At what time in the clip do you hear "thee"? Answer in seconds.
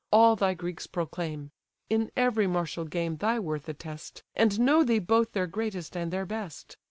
4.83-4.97